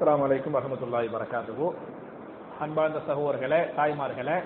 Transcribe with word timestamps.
அஸ்லாம் 0.00 0.22
வலைக்கும் 0.22 0.54
வரமத்துல்லாய் 0.56 1.08
வரகாத்துஹு 1.14 1.66
அன்பார்ந்த 2.64 3.00
சகோதரர்களே 3.08 3.58
தாய்மார்களே 3.78 4.36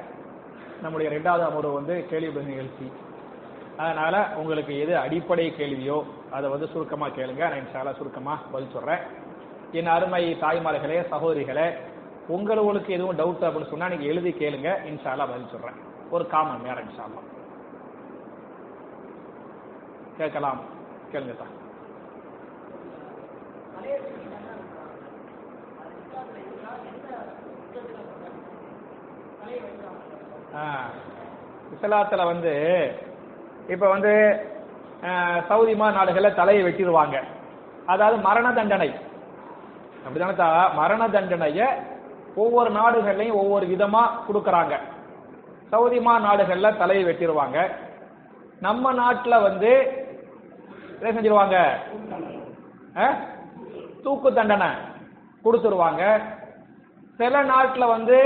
நம்முடைய 0.83 1.09
ரெண்டாவது 1.15 1.45
அமர்வு 1.49 1.71
வந்து 1.77 1.95
கேள்வி 2.11 2.43
நிகழ்ச்சி. 2.49 2.87
அதனால 3.77 4.25
உங்களுக்கு 4.41 4.73
எது 4.85 4.95
அடிப்படை 5.05 5.47
கேள்வியோ 5.59 5.99
அதை 6.37 6.51
வந்து 6.55 6.67
சுருக்கமா 6.73 7.07
கேளுங்க. 7.19 7.43
நான் 7.53 7.63
இன்ஷால்லா 7.63 7.95
சுருக்கமா 8.01 8.35
பதில் 8.53 8.75
சொல்றேன். 8.77 9.05
என் 9.79 9.93
அருமை 9.97 10.23
தாய்மார்களே 10.45 11.01
சகோதரிகளே 11.15 11.69
உங்களுக்கு 12.37 12.93
எதுவும் 12.99 13.19
டவுட் 13.23 13.47
அப்படின்னு 13.47 13.73
சொன்னா 13.73 13.93
நீங்க 13.95 14.05
எழுதி 14.13 14.33
கேளுங்க. 14.43 14.71
இன்ஷாலா 14.93 15.27
பதில் 15.33 15.53
சொல்றேன். 15.55 15.81
ஒரு 16.11 16.27
காமன் 16.35 16.65
நேரம் 16.69 16.89
இன்ஷால்லா 16.89 17.23
கேட்கலாம். 20.19 20.63
கேளுங்க 21.13 21.37
சார். 21.43 21.53
இஸ்லாத்துல 31.75 32.25
வந்து 32.25 32.53
இப்ப 33.69 33.89
வந்து 33.89 34.13
சவுதிமா 35.49 35.89
நாடுகளில் 35.97 36.35
நாடுகள்ல 36.35 36.35
தலையை 36.35 36.63
வெட்டிடுவாங்க. 36.67 37.17
அதாவது 37.93 38.17
மரண 38.27 38.47
தண்டனை. 38.53 38.91
அப்படிதானே 40.07 40.75
மரண 40.75 41.03
தண்டனைய 41.09 41.63
ஒவ்வொரு 42.43 42.71
நாடுகள்லையும் 42.71 43.41
ஒவ்வொரு 43.43 43.67
விதமா 43.73 44.03
கொடுக்கறாங்க. 44.29 44.75
சவுதிமா 45.73 46.15
நாடுகளில் 46.27 46.27
நாடுகள்ல 46.27 46.79
தலையை 46.79 47.05
வெட்டிடுவாங்க. 47.09 47.59
நம்ம 48.61 48.93
நாட்டுல 49.03 49.43
வந்து 49.43 49.71
என்ன 51.01 51.13
செஞ்சிருவாங்க? 51.17 51.57
தூக்கு 54.03 54.29
தண்டனை 54.33 54.71
கொடுத்துருவாங்க. 55.45 56.03
சில 57.19 57.43
நாட்டுல 57.45 57.87
வந்து 57.87 58.19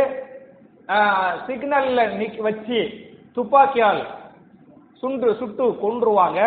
சிக்னல்ல 1.46 2.02
நிக்க 2.20 2.38
வச்சு 2.46 2.78
துப்பாக்கியால் 3.36 4.02
சுண்டு 5.00 5.28
சுட்டு 5.40 5.64
கொன்றுவாங்க. 5.82 6.40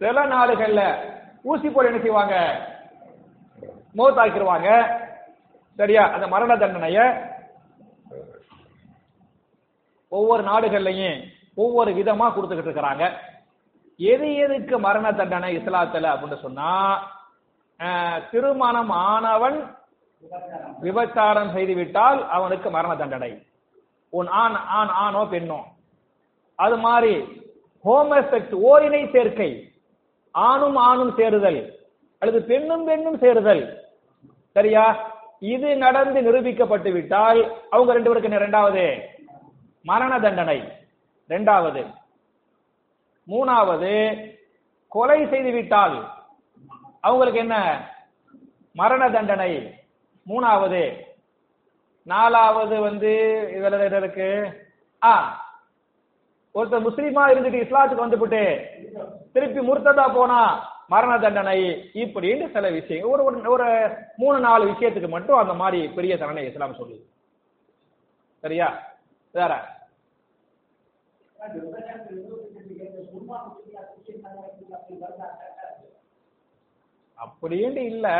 சில 0.00 0.24
நாடுகள்ல 0.32 0.82
ஊசி 1.50 1.68
போட 1.68 1.84
என்ன 1.90 2.00
செய்வாங்க? 2.02 2.36
மோத்தாக்கிடுவாங்க 3.98 4.70
சரியா? 5.78 6.02
அந்த 6.14 6.26
மரண 6.32 6.52
தண்டனைய 6.56 6.98
ஒவ்வொரு 10.12 10.42
நாடுகள்லையும் 10.50 11.20
ஒவ்வொரு 11.62 11.90
விதமா 11.98 12.26
கொடுத்துக்கிட்டு 12.32 12.70
இருக்கிறாங்க. 12.70 13.04
எது 14.00 14.28
எதுக்கு 14.44 14.76
மரண 14.86 15.06
தண்டனை 15.12 15.48
இஸ்லாத்துல 15.58 16.10
அப்படின்னு 16.12 16.44
சொன்னா 16.44 16.70
திருமணம் 18.30 18.92
ஆனவன் 19.10 19.58
விபச்சாரம் 20.80 21.52
செய்துவிட்டால் 21.52 22.28
அவனுக்கு 22.28 22.70
மரண 22.70 22.96
தண்டனை. 22.96 23.46
உன் 24.08 24.26
ஆண் 24.26 24.54
ஆண் 24.54 24.88
ஆணோ 24.88 25.24
பெண்ணோ. 25.24 25.60
அது 26.54 26.76
மாதிரி 26.76 27.14
ஹோமோசெக்ஸ் 27.84 28.54
ஓரினை 28.54 29.10
சேர்க்கை. 29.10 29.72
ஆணும் 30.30 30.76
ஆணும் 30.76 31.14
சேருதல். 31.16 31.78
அல்லது 32.18 32.42
பெண்ணும் 32.42 32.84
பெண்ணும் 32.84 33.18
சேருதல். 33.18 33.84
சரியா? 34.52 35.12
இது 35.38 35.76
நடந்து 35.76 36.20
நிரூபிக்கப்பட்டு 36.20 36.92
விட்டால் 36.92 37.52
அவங்க 37.70 37.92
ரெண்டு 37.92 38.08
பேருக்கு 38.08 38.22
என்ன 38.22 38.36
இரண்டாவது? 38.36 39.08
மரண 39.82 40.20
தண்டனை. 40.20 40.62
இரண்டாவது 41.26 41.86
மூணாவது 43.28 43.92
கொலை 44.88 45.28
செய்து 45.28 45.50
விட்டால் 45.50 46.12
அவங்களுக்கு 47.00 47.40
என்ன? 47.40 47.86
மரண 48.72 49.10
தண்டனை. 49.10 49.82
மூணாவது. 50.28 51.02
நாலாவது 52.02 52.80
வந்து 52.80 53.08
இதுல 53.54 53.80
என்ன 53.80 53.96
இருக்கு? 53.96 54.52
ஆ 55.04 55.42
ஒருத்தர் 56.54 56.86
முஸ்லீமா 56.88 57.26
இருந்துட்டு 57.26 57.66
இஸ்லாத்துக்கு 57.66 58.06
வந்துபிட்டு 58.06 58.66
திருப்பி 59.32 59.60
முர்த்ததா 59.60 60.14
போனா 60.14 60.72
மரண 60.88 61.18
தண்டனை 61.18 61.90
இப்படின்னு 61.94 62.52
சில 62.52 62.70
விஷயம் 62.70 63.10
ஒரு 63.10 63.40
ஒரு- 63.56 64.04
மூணு 64.16 64.40
நாலு 64.40 64.70
விஷயத்துக்கு 64.70 65.08
மட்டும் 65.08 65.36
அந்த 65.36 65.54
மாதிரி 65.54 65.88
பெரிய 65.88 66.18
தண்டனை 66.18 66.46
இஸ்லாம் 66.46 66.74
சொல்லுது. 66.74 67.04
சரியா? 68.40 68.92
வேற? 69.32 69.76
அப்படின்ட்டு 77.16 77.76
இல்லை. 77.76 78.12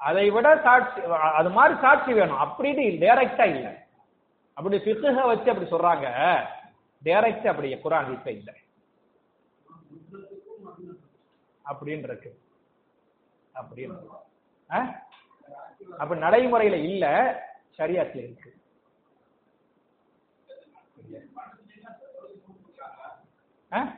அதை 0.00 0.30
விட 0.30 0.60
சாட்சி 0.62 1.00
அது 1.34 1.50
மாதிரி 1.50 1.80
சாட்சி 1.80 2.12
வேணும். 2.12 2.36
அப்படின்னு 2.36 2.82
டைரக்டா 3.02 3.44
இல்ல. 3.46 3.86
அப்படி 4.54 4.76
பிசுக 4.76 5.26
வச்சு 5.26 5.50
அப்படி 5.50 5.70
சொல்றாங்க. 5.70 6.06
டைரக்ட் 7.04 7.46
அப்படி 7.46 7.74
குரான் 7.74 8.12
இப்ப 8.12 8.30
இல்ல. 8.30 8.52
அப்படின்னு 11.64 11.98
இருக்கு. 11.98 12.38
அப்படின்னு 13.54 13.96
ஆ? 14.70 15.02
அப்படி 15.98 16.20
நடைமுறையில 16.20 16.72
இல்ல 16.84 17.04
சரியாத்துல 17.78 18.16
இருக்கு. 18.16 18.56
ஆ? 23.72 23.94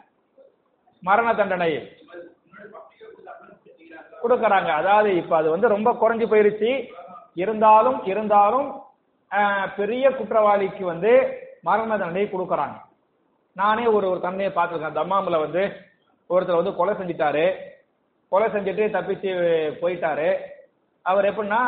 மரண 1.01 1.35
தண்டனை 1.35 1.97
கொடுக்கறாங்க. 4.23 4.71
அதாவது 4.81 5.11
இப்ப 5.17 5.37
அது 5.37 5.49
வந்து 5.51 5.69
ரொம்ப 5.77 5.91
குறைஞ்சு 6.01 6.27
போயிருச்சு. 6.33 6.71
இருந்தாலும் 7.43 7.99
இருந்தாலும் 8.13 8.69
பெரிய 9.77 10.05
குற்றவாளிக்கு 10.11 10.85
வந்து 10.85 11.13
மரண 11.63 11.91
தண்டனை 11.99 12.25
கொடுக்கறாங்க. 12.27 12.77
நானே 13.61 13.85
ஒரு 13.87 14.07
ஒரு 14.11 14.21
தண்டனையை 14.21 14.53
பார்த்துருக்கேன். 14.57 14.99
தம்மாமில் 14.99 15.45
வந்து 15.45 15.63
ஒருத்தர் 16.31 16.61
வந்து 16.61 16.75
கொலை 16.79 16.95
செஞ்சிட்டாரு. 16.95 17.47
கொலை 18.33 18.49
செஞ்சுட்டு 18.49 18.85
தப்பிச்சு 18.97 19.31
போயிட்டாரு. 19.83 20.31
அவர் 21.03 21.29
எப்படின்னா 21.31 21.63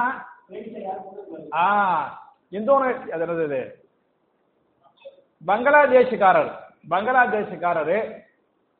ஆ 1.54 1.64
இந்தோனேஷியா 2.52 3.22
அது 3.26 3.44
இது? 3.44 3.60
பங்களாதேஷ்காரர். 5.46 6.50
பங்களாதேஷ்காரரு. 6.90 7.98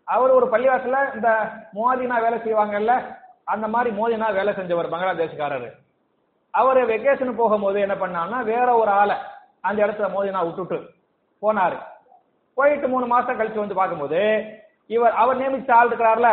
அவர் 0.05 0.31
ஒரு 0.31 0.47
பள்ளிவாசல 0.53 1.15
இந்த 1.17 1.29
மோதினா 1.75 2.17
வேலை 2.25 2.39
செய்வாங்கல்ல 2.39 2.95
அந்த 3.45 3.69
மாதிரி 3.69 3.91
மோதினா 3.97 4.33
வேலை 4.35 4.55
செஞ்சவர் 4.55 4.93
பங்களாதேஷ்காரரு. 4.93 5.71
அவர் 6.51 6.81
வெக்கேஷன் 6.89 7.37
போகும்போது 7.37 7.81
என்ன 7.81 7.95
பண்ணாருன்னா 7.95 8.43
வேற 8.45 8.77
ஒரு 8.77 8.91
ஆளை 8.91 9.17
அந்த 9.61 9.87
இடத்துல 9.87 10.09
மோதினா 10.17 10.45
விட்டுட்டு 10.45 10.79
போனாரு. 11.43 11.79
போயிட்டு 12.55 12.89
மூணு 12.89 13.07
மாசம் 13.07 13.39
கழிச்சு 13.41 13.63
வந்து 13.65 13.75
பார்க்கும்போது 13.75 14.21
இவர் 14.87 15.13
அவர் 15.13 15.41
நியமிச்ச 15.41 15.71
ஆள் 15.73 15.89
இருக்கிறார்ல 15.89 16.31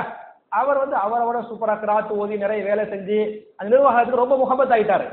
அவர் 0.49 0.77
வந்து 0.77 0.95
அவரை 0.95 1.25
விட 1.27 1.39
சூப்பரா 1.39 1.75
கிராத்து 1.81 2.13
ஓதி 2.21 2.37
நிறைய 2.37 2.63
வேலை 2.63 2.85
செஞ்சு 2.85 3.19
அந்த 3.57 3.69
நிர்வாகத்துக்கு 3.75 4.21
ரொம்ப 4.23 4.35
முகபத் 4.41 4.73
ஆயிட்டாரு. 4.75 5.07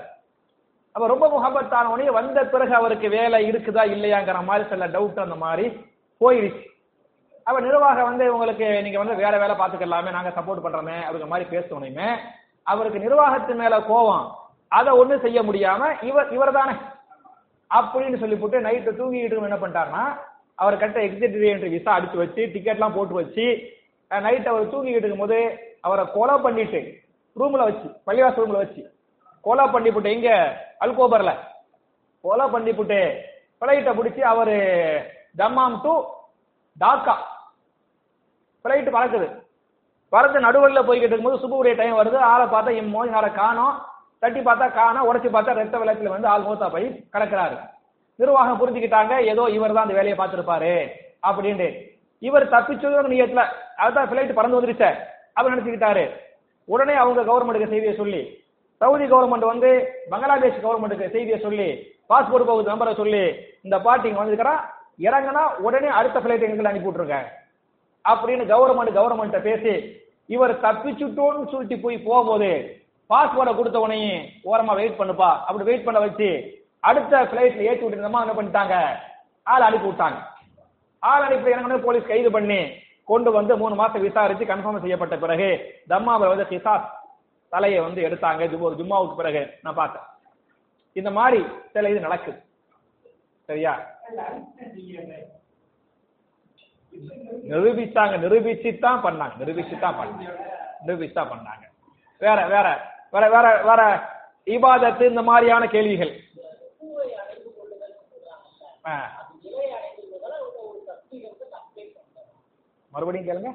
அப்ப 0.93 1.07
ரொம்ப 1.07 1.29
முகபத்தான 1.29 1.91
உடனே 1.91 2.11
வந்த 2.11 2.45
பிறகு 2.45 2.75
அவருக்கு 2.75 3.09
வேலை 3.09 3.51
இருக்குதா 3.51 3.83
இல்லையாங்கிற 3.95 4.45
மாதிரி 4.45 4.69
சில 4.69 4.89
டவுட் 4.89 5.25
அந்த 5.27 5.35
மாதிரி 5.35 5.67
போயிடுச்சு. 6.21 6.63
அப்ப 7.47 7.61
நிர்வாகம் 7.61 8.09
வந்து 8.11 8.25
உங்களுக்கு 8.35 8.83
நீங்க 8.83 8.99
வந்து 8.99 9.15
வேற 9.15 9.35
வேலை 9.39 9.55
பார்த்துக்கலாமே 9.57 10.11
நாங்க 10.11 10.31
சப்போர்ட் 10.39 10.65
பண்றோமே 10.65 10.97
அப்படிங்கிற 11.05 11.29
மாதிரி 11.29 11.47
பேசணுமே 11.51 12.09
அவருக்கு 12.67 12.99
நிர்வாகத்து 12.99 13.55
மேல 13.55 13.79
கோவம் 13.91 14.25
அதை 14.73 14.93
ஒண்ணு 14.93 15.17
செய்ய 15.21 15.41
முடியாம 15.43 15.91
இவர் 16.03 16.33
இவர் 16.33 16.53
தானே 16.53 16.75
அப்படின்னு 17.71 18.19
சொல்லி 18.19 18.37
போட்டு 18.37 18.61
நைட்டு 18.61 18.97
தூங்கிட்டு 18.99 19.39
என்ன 19.41 19.59
பண்ணிட்டாருன்னா 19.59 20.03
அவர் 20.59 20.79
கட்ட 20.79 20.99
எக்ஸிக்யூட்டிவ் 21.01 21.71
விசா 21.71 21.95
அடிச்சு 21.97 22.17
வச்சு 22.17 22.43
டிக்கெட்லாம் 22.55 22.97
போட்டு 22.97 23.15
வச்சு 23.15 23.47
நைட் 24.11 24.49
அவர் 24.49 24.71
தூங்கிட்டு 24.73 25.01
இருக்கும்போது 25.01 25.39
அவரை 25.83 26.05
கொலை 26.07 26.37
பண்ணிட்டு 26.39 26.81
ரூம்ல 27.37 27.63
வச்சு 27.65 27.89
பள்ளிவாசல் 28.07 28.43
ரூம்ல 28.43 28.59
வச்சு 28.59 28.83
கொலை 29.45 29.65
பண்ணிவிட்டு 29.65 30.13
எங்க? 30.13 30.31
அல்கோபர்ல. 30.81 31.33
கொலை 32.25 32.47
பண்ணிவிட்டு 32.47 33.01
பிளைட்டை 33.61 33.93
பிடிச்சி 33.99 34.21
அவரு 34.21 34.57
தம்மாம் 35.39 35.81
டு 35.83 35.93
டாக்கா. 36.81 37.15
பிளைட் 38.67 38.95
பறக்குது. 38.97 39.29
பறந்து 40.15 40.41
நடுவில் 40.41 40.87
போய்கிட்டு 40.89 41.13
இருக்கும்போது 41.13 41.43
சுபுடைய 41.43 41.77
டைம் 41.77 41.99
வருது. 41.99 42.19
ஆளை 42.33 42.47
பார்த்தா 42.47 42.77
என் 42.81 42.93
மோதினார 42.95 43.27
காணோம். 43.35 43.75
தட்டி 44.19 44.41
பார்த்தா 44.41 44.67
காணோம். 44.75 45.07
உடச்சி 45.09 45.29
பார்த்தா 45.33 45.59
ரத்த 45.59 45.79
வெள்ளத்துல 45.79 46.15
வந்து 46.15 46.29
ஆள் 46.35 46.47
மூத்தா 46.47 46.69
போய் 46.71 46.87
கிடக்குறாரு. 47.15 47.57
நிர்வாகம் 48.21 48.61
புரிஞ்சுக்கிட்டாங்க. 48.61 49.15
ஏதோ 49.33 49.45
இவர் 49.57 49.75
தான் 49.77 49.87
அந்த 49.87 49.97
வேலையை 49.99 50.17
பார்த்துருப்பாரு 50.19 50.73
அப்படின்ட்டு. 51.29 51.69
இவர் 52.19 52.53
தப்பிச்சதும் 52.55 53.13
நீயத்துல 53.13 53.43
அதுதான் 53.77 54.09
பிளைட் 54.11 54.39
பறந்து 54.39 54.59
வந்துருச்ச 54.59 54.85
அவர் 55.39 55.53
நினைச்சுக்கிட்டாரு. 55.53 56.05
உடனே 56.65 56.95
அவங்க 56.95 57.21
கவர்மெண்ட்டுக்கு 57.23 57.73
செய்தியை 57.73 57.95
சொல்லி 57.97 58.23
சவுதி 58.81 59.05
கவர்மெண்ட் 59.05 59.51
வந்து 59.53 59.71
பங்களாதேஷ் 60.11 60.65
கவர்மெண்ட்டுக்கு 60.65 61.13
செய்தியை 61.17 61.39
சொல்லி 61.41 61.69
பாஸ்போர்ட் 62.11 62.51
போகுது 62.51 62.73
நம்பரை 62.73 62.95
சொல்லி 62.97 63.23
இந்த 63.67 63.77
பார்ட்டி 63.87 64.09
இங்க 64.09 64.23
வந்துருக்கிறா. 64.23 64.55
இறங்குனா 65.07 65.43
உடனே 65.67 65.89
அடுத்த 65.99 66.19
பிளைட் 66.21 66.47
எங்களுக்கு 66.47 66.71
அனுப்பி 66.73 66.89
விட்டுருங்க. 66.89 67.19
அப்படின்னு 68.11 68.45
கவர்மெண்ட் 68.53 68.99
கவர்மெண்ட்ட 68.99 69.41
பேசி 69.49 69.75
இவர் 70.35 70.53
தப்பிச்சுட்டோன்னு 70.67 71.51
சொல்லிட்டு 71.53 71.77
போய் 71.85 71.99
போகும்போது 72.07 72.51
பாஸ்போர்ட்டை 73.11 73.53
கொடுத்த 73.57 73.79
உடனே 73.81 73.99
ஓரமா 74.51 74.73
வெயிட் 74.79 74.99
பண்ணுப்பா. 75.01 75.31
அப்படி 75.49 75.65
வெயிட் 75.69 75.85
பண்ண 75.85 75.99
வச்சு 76.05 76.29
அடுத்த 76.89 77.21
பிளைட்ல 77.33 77.67
ஏற்றி 77.69 77.85
விட்டுருந்தமா 77.85 78.23
என்ன 78.25 78.35
பண்ணிட்டாங்க? 78.39 78.75
ஆள் 79.53 79.67
அனுப்பி 79.69 79.89
விட்டாங்க. 79.89 80.19
ஆள் 81.11 81.25
அனுப்பி 81.27 81.51
என்ன 81.51 81.79
போலீஸ் 81.87 82.11
கைது 82.11 82.31
பண்ணி 82.37 82.61
கொண்டு 83.11 83.31
வந்து 83.39 83.53
மூணு 83.63 83.75
மாசம் 83.81 84.05
விசாரிச்சு 84.07 84.51
கன்ஃபார்ம் 84.51 84.85
செய்யப்பட்ட 84.85 85.17
பிறகு 85.25 85.49
தம்மாவை 85.93 86.29
வந்து 86.33 86.47
கிசாஸ் 86.51 86.89
தலையை 87.53 87.81
வந்து 87.87 88.01
எடுத்தாங்க. 88.09 88.61
ஒரு 88.69 88.77
ஜும்மாவுக்கு 88.81 89.21
பிறகு 89.21 89.43
நான் 89.63 89.79
பார்த்தேன். 89.81 90.07
இந்த 91.01 91.11
மாதிரி 91.19 91.41
சில 91.73 91.91
இது 91.91 92.07
நடக்குது. 92.07 92.39
சரியா? 93.49 93.75
நிரூபிச்சாங்க 97.51 98.19
நிரூபிச்சு 98.19 98.79
தான் 98.79 99.03
பண்ணாங்க. 99.03 99.33
நிரூபிச்சு 99.39 99.79
தான் 99.79 99.97
பண்ணாங்க. 99.99 100.31
நிரூபிச்சு 100.87 101.13
தான் 101.13 101.31
பண்ணாங்க. 101.31 101.65
வேற 102.21 102.47
வேற 102.47 102.67
வேற 103.11 103.29
வேற 103.29 103.63
வேற 103.63 103.83
இபாதத்து 104.47 105.09
இந்த 105.09 105.23
மாதிரியான 105.23 105.67
கேள்விகள். 105.67 106.13
ஆ. 108.87 108.95
மறுபடியும் 112.93 113.29
கேளுங்க. 113.29 113.51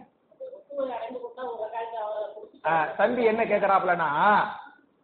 ஆ, 2.65 2.85
தம்பி 2.97 3.23
என்ன 3.23 3.45
கேக்குறாப்லனா 3.45 4.09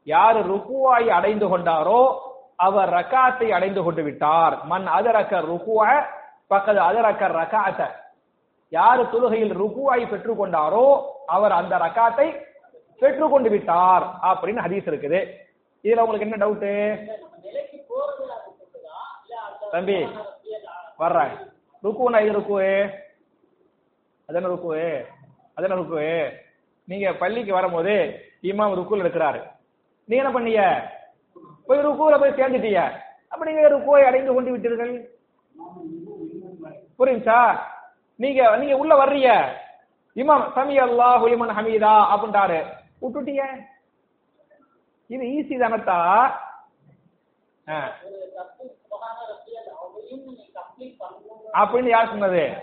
யாரு 0.08 0.40
ருக்குவாய் 0.42 1.08
அடைந்து 1.10 1.58
கொண்டாரோ 1.58 2.02
அவர் 2.56 2.90
ரக்காத்தை 2.90 3.50
அடைந்து 3.50 3.84
கொண்டு 3.84 4.04
விட்டார். 4.04 4.64
மன் 4.64 4.88
அதரக்க 4.88 5.40
ருக்குவ 5.42 5.82
பக்கது 6.48 6.80
அதரக்க 6.80 7.28
ரக்காத்த. 7.34 7.82
யாரு 8.76 9.02
தொழுகையில் 9.12 9.54
ருக்குவாய் 9.62 10.04
பெற்றுக்கொண்டாரோ 10.12 10.86
அவர் 11.36 11.54
அந்த 11.60 11.74
ரக்காத்தை 11.86 12.28
பெற்றுக்கொண்டு 13.02 13.50
விட்டார் 13.54 14.06
அப்படின்னு 14.30 14.64
ஹதீஸ் 14.66 14.90
இருக்குது. 14.92 15.20
இதுல 15.84 16.04
உங்களுக்கு 16.06 16.28
என்ன 16.28 16.40
டவுட்டு 16.44 16.72
தம்பி 19.74 19.98
வர்றேன். 21.02 21.34
ருக்குனா 21.84 22.20
இது 22.26 22.34
ருக்கு? 22.38 22.60
அதென்ன 24.30 24.50
ருக்கு? 24.54 24.76
அதென்ன 25.56 25.78
ருக்கு? 25.82 26.06
நீங்க 26.88 27.08
பள்ளிக்கு 27.22 27.52
வரும்போது 27.58 27.94
இமாம் 28.50 28.78
ருக்குல 28.80 29.04
இருக்கிறாரு. 29.06 29.40
நீ 30.10 30.16
என்ன 30.22 30.32
பண்ணிய? 30.38 30.62
போய் 31.68 31.86
ருக்குல 31.88 32.18
போய் 32.22 32.38
சேர்ந்துட்டீங்க 32.40 32.84
அப்ப 33.32 33.42
நீங்க 33.48 33.64
ருக்குவை 33.74 34.04
அடைந்து 34.10 34.34
கொண்டு 34.34 34.54
விட்டீர்கள். 34.54 34.94
புரியுச்சா 37.00 37.40
நீங்க 38.18 38.56
நீங்க 38.56 38.78
உள்ள 38.78 38.96
வர்றீங்க. 38.96 39.56
இமாம் 40.16 40.46
சமி 40.56 40.76
அல்லா 40.78 41.10
ஹுலிமன் 41.22 41.56
ஹமீதா 41.58 42.06
அப்படின்றாரு. 42.14 42.64
விட்டுட்டிய. 43.02 43.44
இது 45.08 45.26
ஈஸி 45.26 45.62
தானத்தா 45.62 46.32
ஆ. 47.70 47.92
அப்படின்னு 51.54 51.90
யார் 51.90 52.08
சொன்னது? 52.08 52.54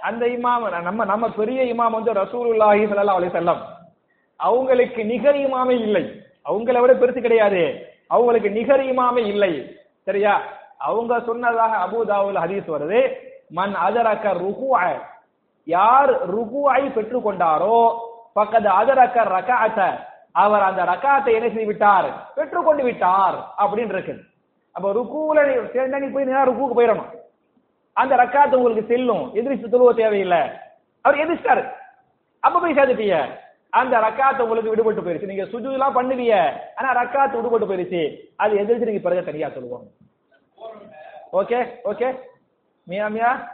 அந்த 0.00 0.26
இமாம் 0.26 0.82
நம்ம 0.82 1.04
நம்ம 1.04 1.28
பெரிய 1.28 1.74
இமாம் 1.74 1.90
வந்து 1.90 2.12
ரசூலுல்லாஹி 2.12 2.84
ஸல்லல்லாஹு 2.84 3.20
அலைஹி 3.20 3.32
வஸல்லம். 3.34 3.60
அவங்களுக்கு 4.36 5.04
நிகர் 5.04 5.36
இமாமே 5.36 5.80
இல்லை. 5.80 6.20
அவங்கள 6.44 6.80
விட 6.80 6.92
பெருசு 6.92 7.20
கிடையாது. 7.20 7.92
அவங்களுக்கு 8.06 8.50
நிகர் 8.50 8.80
இமாமே 8.80 9.26
இல்லை. 9.26 9.76
சரியா? 10.04 10.42
அவங்க 10.78 11.20
சொன்னதாக 11.20 11.76
அபூதாவுல் 11.76 12.36
ஹதீஸ் 12.36 12.70
வருது. 12.70 13.26
மன் 13.56 13.74
அதரக்க 13.86 14.26
ருகுஅ 14.44 14.82
யார் 15.66 16.12
ருகுஐ 16.34 16.82
பெற்றுக் 16.96 17.26
கொண்டாரோ 17.26 17.78
பக்கத்து 18.38 18.68
அதரக்க 18.80 19.24
ரகாத்த 19.36 19.80
அவர் 20.42 20.64
அந்த 20.68 20.80
ரக்காத்தை 20.90 21.30
என்ன 21.36 21.46
செய்து 21.48 21.70
விட்டார் 21.70 22.08
பெற்றுக்கொண்டு 22.34 22.82
விட்டார் 22.88 23.36
அப்படின்னு 23.62 23.94
இருக்குது. 23.94 24.22
அப்ப 24.76 24.92
ருக்குல 24.98 25.38
நீ 25.48 25.54
சேர்ந்தா 25.74 26.00
நீ 26.02 26.08
போய் 26.14 26.28
நேரா 26.28 26.42
ருக்குக்கு 26.48 26.78
போயிடணும். 26.78 27.10
அந்த 27.96 28.16
ரக்காத்து 28.22 28.58
உங்களுக்கு 28.58 28.90
செல்லும். 28.90 29.24
எதிர்த்து 29.38 29.72
தொழுவ 29.72 29.92
தேவையில்லை. 30.00 30.40
அவர் 31.04 31.22
எதிர்த்தாரு. 31.24 31.62
அப்ப 32.42 32.60
போய் 32.60 32.76
சேர்த்துட்டீங்க 32.78 33.18
அந்த 33.80 33.94
ரக்காத்து 34.06 34.44
உங்களுக்கு 34.46 34.72
விடுபட்டு 34.74 35.04
போயிருச்சு. 35.06 35.30
நீங்க 35.32 35.46
சுஜூலாம் 35.52 35.96
பண்ணுவீங்க 35.98 36.36
ஆனா 36.78 36.88
ரக்காத்து 37.00 37.38
விடுபட்டு 37.38 37.70
போயிருச்சு. 37.70 38.02
அது 38.36 38.52
எதிர்த்து 38.62 38.90
நீங்க 38.90 39.02
பிறகு 39.08 39.28
தனியா 39.30 39.48
சொல்லுவோம் 39.56 39.86
ஓகே? 41.40 41.58
ஓகே? 41.90 42.08
மியா 42.88 43.06
மியா? 43.08 43.52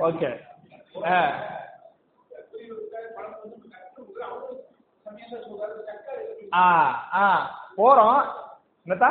ஓகே 0.00 0.40
ஆ. 1.04 1.32
ஆ 6.54 6.64
ஆ. 7.14 7.50
போறோம். 7.76 8.24
என்னத்தா? 8.84 9.10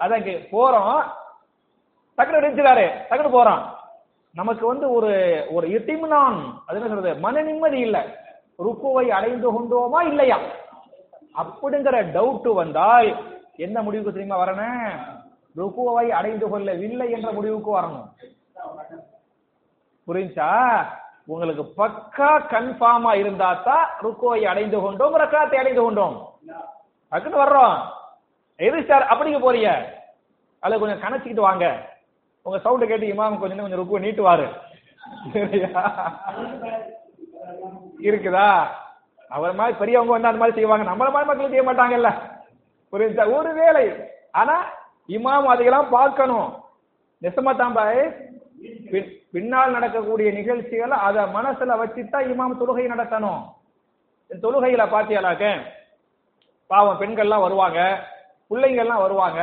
அதான் 0.00 0.22
கே- 0.22 0.46
போறோம். 0.52 1.02
டக்குனு 2.16 2.42
நிறுத்திடாரு 2.42 2.86
டக்குனு 3.10 3.30
போறான் 3.30 3.78
நமக்கு 4.34 4.66
வந்து 4.66 4.90
ஒரு 4.90 5.46
ஒரு 5.50 5.68
இட்டிமினான். 5.68 6.54
அது 6.66 6.80
என்ன 6.80 6.88
சொல்றது? 6.88 7.14
மன 7.14 7.42
நிம்மதி 7.42 7.78
இல்ல. 7.78 8.18
ருக்குவை 8.58 9.08
அடைந்து 9.08 9.48
கொண்டோமா 9.52 10.02
இல்லையா? 10.02 10.38
அப்படிங்கிற 11.36 11.96
டவுட் 12.10 12.54
வந்தால் 12.54 13.38
என்ன 13.56 13.82
முடிவுக்கு 13.82 14.12
தெரியுமா 14.12 14.46
வரணும் 14.46 15.19
ருக்குவை 15.60 16.06
அடைந்து 16.18 16.46
கொள்ளவில்லை 16.48 17.06
என்ற 17.16 17.28
முடிவுக்கு 17.36 17.70
வரணும். 17.76 18.08
புரிஞ்சா? 20.06 20.50
உங்களுக்கு 21.32 21.64
பக்கா 21.80 22.30
கன்ஃபார்மா 22.52 23.12
இருந்தா 23.22 23.48
தான் 23.66 23.86
ருக்குவை 24.04 24.40
அடைந்து 24.52 24.78
கொண்டோம் 24.80 25.18
ரக்காத்தை 25.22 25.58
அடைந்து 25.62 25.82
கொண்டோம். 25.82 26.16
டக்குன்னு 27.12 27.42
வர்றோம். 27.42 27.76
எது 28.66 28.78
சார் 28.88 29.08
அப்படிங்க 29.10 29.40
போறீங்க? 29.42 29.70
அதுல 30.62 30.78
கொஞ்சம் 30.80 31.02
கணச்சிக்கிட்டு 31.04 31.48
வாங்க. 31.48 31.66
உங்க 32.46 32.58
சவுண்ட் 32.58 32.88
கேட்டு 32.90 33.06
இமாம் 33.12 33.38
கொஞ்சம் 33.38 33.60
கொஞ்சம் 33.60 33.80
ருக்குவை 33.80 34.00
நீட்டுவாரு. 34.04 34.46
இருக்குதா? 38.08 38.48
அவர் 39.36 39.58
மாதிரி 39.58 39.78
பெரியவங்க 39.78 40.12
வந்து 40.12 40.28
அந்த 40.28 40.40
மாதிரி 40.40 40.58
செய்வாங்க. 40.58 40.84
நம்மள 40.90 41.08
மாதிரி 41.14 41.28
மக்கள் 41.30 41.52
செய்ய 41.54 41.64
மாட்டாங்கல்ல. 41.68 42.10
புரியுதா 42.92 43.24
ஒரு 43.38 43.50
வேலை 43.54 43.84
ஆனா 44.40 44.54
இமாம் 45.16 45.50
அதையெல்லாம் 45.52 45.92
பார்க்கணும். 45.96 46.48
நெசமா 47.22 47.52
தான் 47.56 47.76
பாய். 47.78 48.02
பின்னால் 49.34 49.74
நடக்கக்கூடிய 49.76 50.28
நிகழ்ச்சிகளை 50.38 50.96
அத 51.06 51.26
மனசுல 51.36 51.76
வச்சுதான் 51.80 52.28
இமாம் 52.32 52.58
தொழுகை 52.60 52.86
நடத்தணும். 52.92 53.42
தொழுகையில 54.30 54.82
பாத்தியாலாக்க 54.94 55.44
பாவம் 56.70 57.00
பெண்கள்லாம் 57.00 57.44
வருவாங்க 57.46 57.80
பிள்ளைங்கள்லாம் 58.50 59.04
வருவாங்க. 59.04 59.40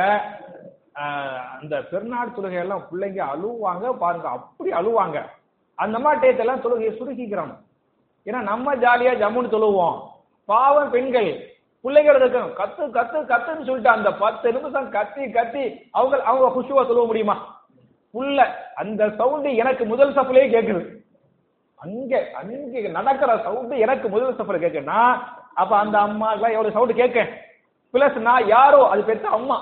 அந்த 1.56 1.74
பெருநாள் 1.90 2.34
தொழுகையெல்லாம் 2.36 2.86
பிள்ளைங்க 2.90 3.20
அழுவாங்க 3.32 3.92
பாருங்க 4.02 4.28
அப்படி 4.36 4.70
அழுவாங்க. 4.80 5.18
அந்த 5.78 5.96
மாட்டேத்தெல்லாம் 6.04 6.62
தொழுகையை 6.64 6.92
சுருக்கிக்கிறோம். 6.98 7.52
ஏன்னா 8.26 8.40
நம்ம 8.50 8.74
ஜாலியா 8.84 9.12
ஜம்முன்னு 9.22 9.54
தொழுவோம். 9.54 9.98
பாவம் 10.48 10.92
பெண்கள் 10.94 11.30
பிள்ளைகள் 11.84 12.18
இருக்கும் 12.20 12.50
கத்து 12.58 12.82
கத்து 12.96 13.18
கத்துன்னு 13.32 13.66
சொல்லிட்டு 13.66 13.90
அந்த 13.96 14.10
பத்து 14.22 14.52
நிமிஷம் 14.52 14.88
கத்தி 14.96 15.24
கத்தி 15.36 15.64
அவங்க 15.98 16.16
அவங்க 16.30 16.46
குஷுவா 16.56 16.82
சொல்ல 16.86 17.02
முடியுமா? 17.06 17.36
புள்ள 18.14 18.38
அந்த 18.82 19.02
சவுண்டு 19.18 19.50
எனக்கு 19.62 19.84
முதல் 19.92 20.14
சஃப்லயே 20.16 20.46
கேக்குது. 20.54 20.82
அங்க 21.80 22.12
அங்க 22.38 22.88
நடக்கிற 22.98 23.30
சவுண்டு 23.46 23.74
எனக்கு 23.84 24.06
முதல் 24.14 24.36
சஃப்ல 24.38 24.58
கேக்குன்னா 24.62 25.00
அப்ப 25.60 25.72
அந்த 25.76 25.96
அம்மா 26.06 26.28
எவ்வளவு 26.32 26.74
சவுண்டு 26.76 26.94
கேட்க 27.00 27.18
பிளஸ் 27.94 28.16
நான் 28.28 28.46
யாரோ 28.46 28.80
அது 28.92 29.02
பெற்ற 29.10 29.28
அம்மா. 29.38 29.58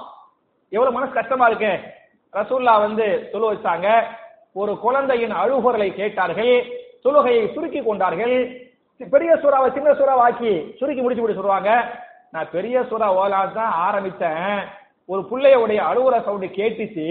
எவ்வளவு 0.72 0.96
மனசு 0.96 1.12
கஷ்டமா 1.18 1.46
இருக்கேன் 1.46 1.78
ரசூல்லா 2.34 2.74
வந்து 2.86 3.04
தொழு 3.32 3.46
வச்சாங்க 3.50 3.88
ஒரு 4.60 4.72
குழந்தையின் 4.84 5.34
அழுகுறலை 5.42 5.88
கேட்டார்கள் 5.94 6.54
தொழுகையை 7.04 7.44
சுருக்கி 7.54 7.80
கொண்டார்கள். 7.82 8.36
பெரிய 9.00 9.32
சூறாவை 9.42 9.68
சின்ன 9.74 9.88
சூறாவை 9.98 10.22
ஆக்கி 10.26 10.52
சுருக்கி 10.78 11.02
முடிச்சு 11.02 11.22
முடிச்சு 11.22 11.40
சொல்லுவாங்க. 11.40 11.70
நான் 12.30 12.50
பெரிய 12.50 12.80
சூறா 12.80 13.08
ஓலான்னு 13.20 13.52
தான் 13.52 13.72
ஆரம்பித்தேன். 13.72 14.58
ஒரு 15.04 15.20
பிள்ளையோடைய 15.30 15.80
அழுவுற 15.88 16.24
சவுண்டு 16.24 16.46
கேட்டுச்சு 16.46 17.06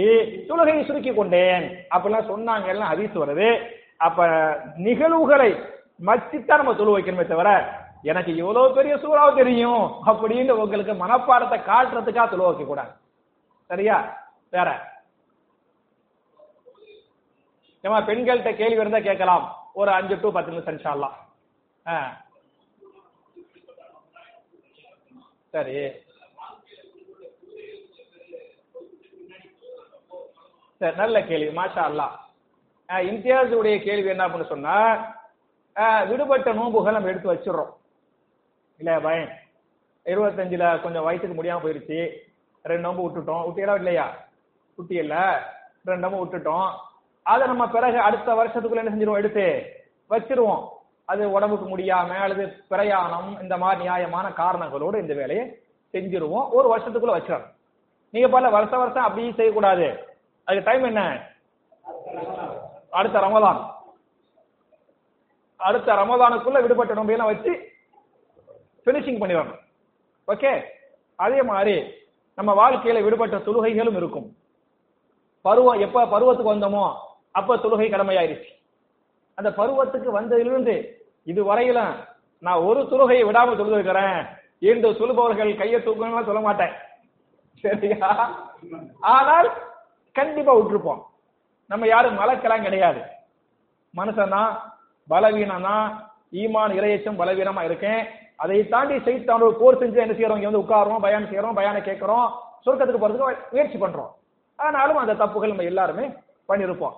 தொழுகையை 0.47 0.85
சுருக்கி 0.85 1.13
கொண்டேன். 1.13 1.65
அப்படிலாம் 1.89 2.29
சொன்னாங்க 2.31 2.65
எல்லாம் 2.65 2.91
ஹதீஸ் 2.93 3.21
வருது. 3.21 3.49
அப்ப 3.97 4.27
நிகழ்வுகளை 4.77 5.51
மச்சித்தான் 6.05 6.61
நம்ம 6.61 6.75
தொழு 6.75 6.97
வைக்கணுமே 6.97 7.25
தவிர 7.27 7.49
எனக்கு 8.01 8.35
இவ்வளவு 8.35 8.73
பெரிய 8.73 8.95
சூறாவை 8.95 9.35
தெரியும் 9.35 9.85
அப்படின்னு 10.05 10.51
உங்களுக்கு 10.51 10.93
மனப்பாடத்தை 10.93 11.57
காட்டுறதுக்காக 11.69 12.29
தொழு 12.29 12.43
வைக்க 12.43 12.63
கூடாது. 12.63 12.91
சரியா? 13.67 13.97
வேற. 14.49 14.69
ஏமா 17.83 17.97
பெண்கள்கிட்ட 18.09 18.55
கேள்வி 18.55 18.83
இருந்தா 18.83 18.99
கேட்கலாம். 18.99 19.45
ஒரு 19.73 19.91
அஞ்சு 19.91 20.19
டு 20.21 20.31
பத்து 20.31 20.51
நிமிஷம் 20.51 20.77
இன்ஷால்லாம் 20.77 21.15
ஆ 21.87 22.23
சரி 25.55 25.75
சரி 30.81 30.95
நல்ல 30.97 31.17
கேள்வி. 31.21 31.49
மாஷா 31.57 31.81
அல்லா 31.89 32.07
அஹ், 32.89 33.03
இம்தியாஸுடைய 33.09 33.75
கேள்வி 33.83 34.09
என்ன 34.09 34.25
அப்படின்னு 34.27 34.49
சொன்னா 34.49 34.75
விடுபட்ட 36.09 36.49
நோன்புகள் 36.53 36.93
நம்ம 36.93 37.09
எடுத்து 37.09 37.31
வச்சிடுறோம். 37.31 37.71
இல்ல 38.79 38.99
பயன். 38.99 39.31
இருபத்தஞ்சுல 40.05 40.65
கொஞ்சம் 40.81 41.03
வயசுக்கு 41.03 41.35
முடியாம 41.35 41.63
போயிருச்சு. 41.63 41.99
ரெண்டு 42.65 42.85
நோம்பு 42.85 43.05
விட்டுட்டோம். 43.05 43.43
விட்டியலா 43.47 43.75
இல்லையா? 43.75 44.05
குட்டி 44.77 44.95
இல்ல 44.95 45.15
ரெண்டு 45.85 46.03
நோம்பு 46.03 46.21
விட்டுட்டோம். 46.21 46.67
அதை 47.25 47.43
நம்ம 47.47 47.65
பிறகு 47.67 47.97
அடுத்த 47.99 48.29
வருஷத்துக்குள்ள 48.39 48.83
என்ன 48.83 48.93
செஞ்சிருவோம்? 48.93 49.21
எடுத்து 49.23 49.45
வச்சிருவோம். 50.09 50.63
அது 51.05 51.31
உடம்புக்கு 51.31 51.77
முடியாம 51.77 52.07
அல்லது 52.07 52.63
பிரயாணம் 52.67 53.41
இந்த 53.41 53.57
மாதிரி 53.57 53.81
நியாயமான 53.81 54.29
காரணங்களோடு 54.29 54.99
இந்த 54.99 55.13
வேலையை 55.13 55.59
செஞ்சிருவோம். 55.91 56.49
ஒரு 56.49 56.77
வருஷத்துக்குள்ள 56.77 57.15
வச்சிடணும். 57.15 57.53
நீங்க 58.09 58.27
பல 58.27 58.49
வருஷ 58.49 58.77
வருஷம் 58.77 59.03
அப்படியே 59.03 59.31
செய்யக்கூடாது. 59.31 60.15
அதுக்கு 60.43 60.71
டைம் 60.71 60.83
என்ன? 60.83 61.27
அடுத்த 62.89 63.19
ரமதான். 63.19 63.73
அடுத்த 65.55 65.93
ரமதானுக்குள்ள 65.93 66.61
விடுபட்ட 66.61 66.93
நோம்பையெல்லாம் 66.93 67.25
வச்சு 67.25 67.71
பினிஷிங் 68.85 69.21
பண்ணிடணும். 69.21 69.59
ஓகே 70.27 70.61
அதே 71.15 71.41
மாதிரி 71.41 71.93
நம்ம 72.35 72.51
வாழ்க்கையில 72.53 73.03
விடுபட்ட 73.03 73.37
தொழுகைகளும் 73.37 73.95
இருக்கும். 73.95 74.37
பருவம் 75.41 75.79
எப்ப 75.79 76.05
பருவத்துக்கு 76.05 76.53
வந்தோமோ 76.53 76.95
அப்ப 77.31 77.57
தொழுகை 77.57 77.89
கடமையாயிருச்சு. 77.89 78.53
அந்த 79.37 79.49
பருவத்துக்கு 79.59 80.09
வந்ததிலிருந்து 80.17 80.75
இது 81.31 81.41
வரையில 81.49 81.79
நான் 82.43 82.65
ஒரு 82.67 82.81
தொழுகையை 82.91 83.23
விடாம 83.27 83.55
தொழுதுக்கிறேன் 83.59 84.19
என்று 84.71 84.89
சொல்லுபவர்கள் 84.99 85.59
கையை 85.61 85.79
தூக்கணும் 85.81 86.29
சொல்ல 86.29 86.41
மாட்டேன். 86.47 86.73
சரியா? 87.63 88.09
ஆனால் 89.15 89.47
கண்டிப்பா 90.15 90.53
விட்டுருப்போம். 90.55 91.01
நம்ம 91.69 91.87
யாரும் 91.87 92.19
மலக்கெல்லாம் 92.21 92.65
கிடையாது. 92.67 93.01
மனுஷனா 93.93 94.41
தான் 95.67 95.85
ஈமான் 96.41 96.75
இறையச்சும் 96.77 97.19
பலவீனமா 97.19 97.61
இருக்கேன். 97.67 98.01
அதை 98.43 98.57
தாண்டி 98.73 98.95
செய்தான 99.07 99.49
போர் 99.59 99.79
செஞ்சு 99.81 100.03
என்ன 100.03 100.13
செய்யறோம்? 100.15 100.39
இங்க 100.39 100.49
வந்து 100.49 100.63
உட்காரோம் 100.63 101.03
பயான் 101.05 101.29
செய்யறோம் 101.31 101.57
பயானை 101.59 101.81
கேட்கிறோம் 101.83 102.27
சொர்க்கத்துக்கு 102.65 103.01
போறதுக்கு 103.03 103.51
முயற்சி 103.51 103.77
பண்றோம். 103.77 104.11
ஆனாலும் 104.59 105.01
அந்த 105.03 105.13
தப்புகள் 105.21 105.51
நம்ம 105.53 105.69
எல்லாருமே 105.71 106.05
பண்ணியிருப்போம் 106.49 106.95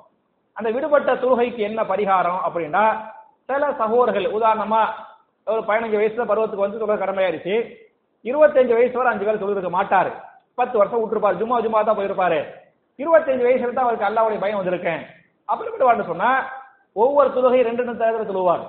அந்த 0.57 0.69
விடுபட்ட 0.75 1.13
தொழுகைக்கு 1.13 1.61
என்ன 1.69 1.81
பரிகாரம் 1.83 2.39
அப்படின்னா 2.45 2.83
சில 3.49 3.71
சகோதரர்கள் 3.81 4.33
உதாரணமா 4.37 4.81
ஒரு 5.47 5.61
பதினஞ்சு 5.67 5.97
வயசுல 5.99 6.25
பருவத்துக்கு 6.29 6.65
வந்து 6.65 6.79
தொழுகை 6.79 6.97
கடமையாயிருச்சு 7.01 7.55
இருபத்தஞ்சு 8.25 8.73
வயசு 8.77 8.97
வரை 8.97 9.11
அஞ்சு 9.11 9.25
பேர் 9.25 9.41
தொழுதுக்க 9.41 9.69
மாட்டாரு. 9.75 10.11
பத்து 10.55 10.77
வருஷம் 10.77 11.01
விட்டுருப்பாரு. 11.01 11.39
ஜும்மா 11.41 11.57
ஜும்மா 11.65 11.83
தான் 11.83 11.97
போயிருப்பாரு. 11.97 12.39
இருபத்தஞ்சு 12.99 13.45
வயசுல 13.47 13.73
தான் 13.73 13.87
அவருக்கு 13.87 14.07
அல்லாவுடைய 14.07 14.39
பயம் 14.39 14.59
வந்திருக்கேன் 14.61 15.01
அப்படி 15.45 16.05
சொன்னா 16.05 16.31
ஒவ்வொரு 16.93 17.29
தொழுகை 17.29 17.61
ரெண்டு 17.63 17.83
ரெண்டு 17.83 17.97
தடவை 17.97 18.25
தொழுவார். 18.25 18.63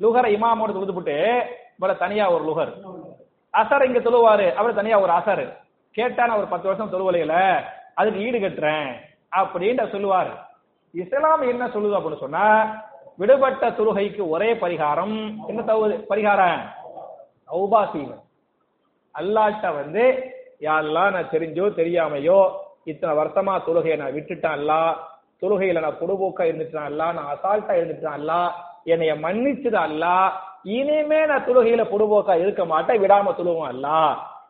லுகரை 0.00 0.30
இமாமோடு 0.36 0.76
தொழுதுபுட்டு 0.76 1.16
இவரை 1.78 1.96
தனியா 1.98 2.30
ஒரு 2.30 2.44
லுகர். 2.48 2.72
அசர் 3.54 3.86
இங்க 3.88 3.98
தொழுவாரு. 3.98 4.54
அவர் 4.54 4.74
தனியா 4.74 5.00
ஒரு 5.00 5.12
அசர். 5.12 5.44
கேட்டா 5.90 6.26
நான் 6.26 6.38
ஒரு 6.38 6.46
பத்து 6.46 6.66
வருஷம் 6.68 6.92
தொழுவலையில 6.92 7.34
அதுக்கு 7.94 8.20
ஈடு 8.20 8.38
கட்டுறேன். 8.38 8.88
அப்படின்ற 9.36 9.84
சொல்லுவாரு. 9.94 10.32
இஸ்லாம் 10.94 11.42
என்ன 11.50 11.64
சொல்லுது 11.68 11.96
அப்படின்னு 11.96 12.24
சொன்னா 12.24 12.46
விடுபட்ட 13.18 13.64
தொழுகைக்கு 13.76 14.22
ஒரே 14.34 14.50
பரிகாரம் 14.62 15.16
என்ன 15.50 15.60
தவறு 15.64 15.96
பரிகாரம்? 16.10 16.60
தௌபா 17.48 17.80
செய்வது 17.92 18.20
அல்லாட்ட 19.14 19.66
வந்து 19.76 20.04
யாரெல்லாம் 20.62 21.14
நான் 21.14 21.32
தெரிஞ்சோ 21.34 21.66
தெரியாமையோ 21.78 22.38
இத்தனை 22.86 23.12
வருஷமா 23.18 23.54
தொழுகையை 23.66 23.96
நான் 23.96 24.16
விட்டுட்டேன் 24.16 24.56
அல்ல 24.56 24.72
தொழுகையில 25.42 25.82
நான் 25.84 26.00
பொடுபோக்கா 26.00 26.44
இருந்துட்டேன் 26.46 26.88
அல்லா 26.90 27.06
நான் 27.16 27.32
அசால்ட்டா 27.34 27.74
இருந்துட்டேன் 27.78 28.16
அல்ல 28.18 28.32
என்னைய 28.86 29.14
மன்னிச்சது 29.22 29.78
அல்லா 29.84 30.16
இனிமே 30.74 31.20
நான் 31.26 31.46
தொழுகையில 31.46 31.82
பொடுபோக்கா 31.92 32.34
இருக்க 32.42 32.62
மாட்டேன் 32.66 33.02
விடாம 33.02 33.34
தொழுவோம் 33.38 33.70
அல்லா 33.70 33.98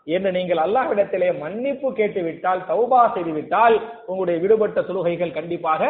என்று 0.08 0.30
நீங்கள் 0.32 0.64
அல்லாஹ்விடத்திலே 0.64 1.28
மன்னிப்பு 1.38 1.88
கேட்டு 1.98 2.20
விட்டால் 2.24 2.66
தௌபா 2.70 3.02
செய்து 3.14 3.32
விட்டால் 3.36 3.76
உங்களுடைய 4.08 4.38
விடுபட்ட 4.42 4.80
தொழுகைகள் 4.88 5.36
கண்டிப்பாக 5.36 5.82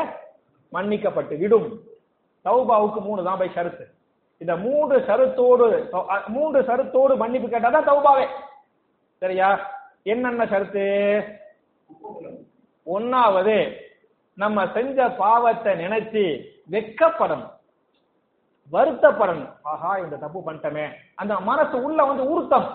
மன்னிக்கப்பட்டு 0.74 1.38
விடும். 1.38 1.68
தௌபாவுக்கு 2.44 3.00
மூணு 3.00 3.24
தான் 3.24 3.38
பை 3.38 3.48
ஷருத்து. 3.48 3.84
இந்த 4.38 4.56
மூன்று 4.56 4.98
ஷருத்தோடு 4.98 5.66
மூன்று 6.26 6.62
ஷருத்தோடு 6.62 7.16
மன்னிப்பு 7.16 7.48
கேட்டாதான் 7.48 7.88
தௌபாவே. 7.90 8.26
சரியா? 9.18 9.50
என்னென்ன 10.02 10.44
ஷருத்து? 10.44 10.84
ஒன்னாவது 12.86 13.56
நம்ம 14.34 14.66
செஞ்ச 14.72 15.08
பாவத்தை 15.10 15.72
நினைச்சு 15.86 16.24
வெக்கப்படணும். 16.70 17.52
வருத்தப்படணும். 18.72 19.52
ஆஹா 19.62 19.96
இந்த 19.96 20.16
தப்பு 20.16 20.42
பண்ணிட்டமே. 20.46 20.86
அந்த 21.14 21.40
மனசு 21.40 21.82
உள்ள 21.82 22.04
வந்து 22.04 22.24
உருத்தம் 22.28 22.68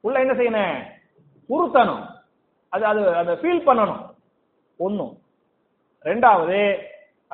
உள்ள 0.00 0.20
என்ன 0.20 0.32
செய்யணும்? 0.32 0.84
உருத்தணும் 1.48 2.04
அது 2.68 2.84
அது 2.84 3.14
அதை 3.14 3.34
ஃபீல் 3.34 3.68
பண்ணணும். 3.68 4.02
ஒன்னும் 4.76 5.18
ரெண்டாவது 6.04 6.60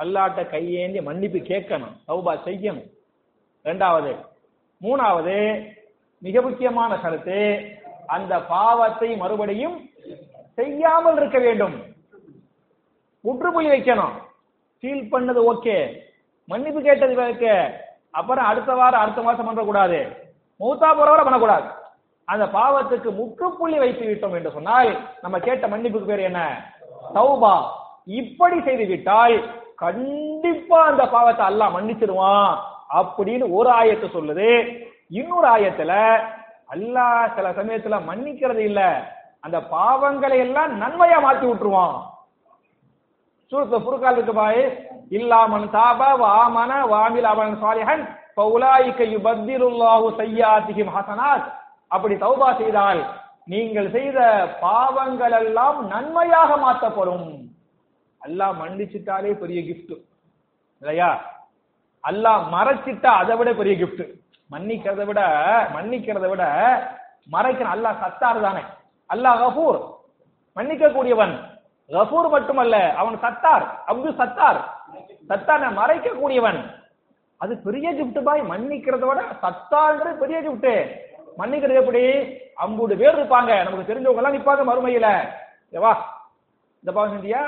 அல்லாட்ட 0.01 0.41
கையேந்தி 0.53 0.99
மன்னிப்பு 1.07 1.39
கேட்கணும் 1.51 1.95
சௌபா 2.07 2.33
செய்யணும். 2.47 2.89
ரெண்டாவது 3.69 4.11
மூணாவது 4.85 5.37
மிக 6.25 6.41
முக்கியமான 6.47 6.91
கருத்து 7.03 7.39
அந்த 8.15 8.33
பாவத்தை 8.53 9.09
மறுபடியும் 9.21 9.77
செய்யாமல் 10.59 11.17
இருக்க 11.19 11.37
வேண்டும். 11.45 11.75
முற்றுப்புள்ளி 13.25 13.69
வைக்கணும். 13.73 14.15
ஃபீல் 14.79 15.09
பண்ணது 15.13 15.41
ஓகே 15.51 15.77
மன்னிப்பு 16.51 16.81
கேட்டது 16.81 17.15
வைக்க 17.19 17.45
அப்புறம் 18.19 18.49
அடுத்த 18.49 18.71
வாரம் 18.79 19.03
அடுத்த 19.03 19.21
மாசம் 19.27 19.47
பண்ணக்கூடாது. 19.47 19.99
மூத்தா 20.59 20.89
போறவரை 20.97 21.23
பண்ணக்கூடாது. 21.25 21.67
அந்த 22.27 22.45
பாவத்துக்கு 22.57 23.09
முற்றுப்புள்ளி 23.17 23.77
வைத்து 23.81 24.05
விட்டோம் 24.09 24.35
என்று 24.37 24.51
சொன்னால் 24.57 24.91
நம்ம 25.23 25.39
கேட்ட 25.47 25.65
மன்னிப்புக்கு 25.73 26.11
பேர் 26.11 26.27
என்ன? 26.29 26.41
சௌபா 27.15 27.55
இப்படி 28.19 28.57
செய்து 28.67 28.85
விட்டால் 28.91 29.35
கண்டிப்பா 29.83 30.79
அந்த 30.91 31.03
பாவத்தை 31.13 31.43
அல்லாஹ் 31.49 31.75
மன்னிச்சிருவான் 31.75 32.51
அப்படின்னு 32.99 33.45
ஒரு 33.57 33.69
ஆயத்தை 33.79 34.07
சொல்லுது. 34.15 34.49
இன்னொரு 35.19 35.47
ஆயத்துல 35.55 35.93
அல்லாஹ் 36.75 37.33
சில 37.35 37.47
சமயத்துல 37.59 37.95
மன்னிக்கிறது 38.09 38.61
இல்ல. 38.69 38.81
அந்த 39.45 39.57
பாவங்களை 39.73 40.37
எல்லாம் 40.45 40.71
நன்மையா 40.83 41.17
மாத்தி 41.25 41.45
விட்டுருவான். 41.47 41.97
சூரத்து 43.51 43.77
புருக்கால் 43.87 44.15
இருக்கு 44.17 44.33
பாய் 44.33 44.63
இல்லாமன் 45.17 45.67
தாப 45.75 46.01
வாமன 46.21 46.71
வாமில் 46.93 47.27
அவன் 47.33 47.53
சாலிஹன் 47.63 48.03
பௌலாயிக்க 48.39 49.01
யுபத்திலுல்லாஹு 49.15 50.07
சய்யாத்திஹிம் 50.21 50.93
ஹசனாத். 50.95 51.45
அப்படி 51.93 52.15
தௌபா 52.23 52.49
செய்தால் 52.61 53.01
நீங்கள் 53.53 53.89
செய்த 53.95 54.19
பாவங்கள் 54.63 55.35
எல்லாம் 55.41 55.77
நன்மையாக 55.93 56.57
மாற்றப்படும். 56.63 57.27
அல்லாஹ் 58.25 58.53
மன்னிச்சிட்டாலே 58.61 59.31
பெரிய 59.43 59.59
கிஃப்ட் 59.69 59.93
இல்லையா? 60.81 61.09
அல்லாஹ் 62.03 62.41
மறைச்சிட்டா 62.55 63.11
அதை 63.21 63.33
விட 63.39 63.49
பெரிய 63.59 63.73
கிஃப்ட் 63.81 64.03
மன்னிக்கிறத 64.49 65.03
விட 65.09 65.21
மன்னிக்கிறத 65.75 66.25
விட 66.31 66.43
மறைக்கிற 67.35 67.67
அல்லாஹ் 67.75 68.01
சத்தார் 68.03 68.45
தானே. 68.47 68.63
அல்லாஹ் 69.09 69.39
கபூர் 69.43 69.79
மன்னிக்க 70.57 70.89
கூடியவன் 70.95 71.35
கபூர் 71.89 72.27
மட்டுமல்ல 72.35 72.75
அவன் 73.01 73.15
சத்தார். 73.23 73.65
அப்து 73.89 74.09
சத்தார். 74.21 74.59
சத்தான 75.29 75.69
மறைக்க 75.79 76.07
கூடியவன் 76.21 76.59
அது 77.41 77.53
பெரிய 77.67 77.87
கிஃப்ட் 77.97 78.19
பாய் 78.27 78.41
மன்னிக்கிறத 78.51 79.03
விட 79.09 79.21
சத்தான்றது 79.43 80.13
பெரிய 80.23 80.37
கிஃப்ட் 80.45 80.71
மன்னிக்கிறது 81.39 81.79
எப்படி? 81.81 82.03
ஐம்பது 82.65 82.93
பேர் 82.99 83.17
இருப்பாங்க. 83.17 83.51
நமக்கு 83.65 83.89
தெரிஞ்சவங்க 83.89 84.21
எல்லாம் 84.21 84.35
நிப்பாங்க 84.35 84.63
மறுமையில. 84.69 85.07
வா 85.85 85.93
இந்த 86.83 86.89
பாவம் 86.95 87.13
செஞ்சியா? 87.15 87.43